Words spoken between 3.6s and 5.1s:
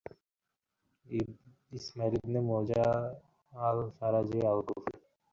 আল-ফাজারি al-Kufi